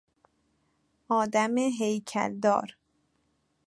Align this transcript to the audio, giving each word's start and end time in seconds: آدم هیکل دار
آدم 1.21 1.53
هیکل 1.57 2.31
دار 2.43 2.69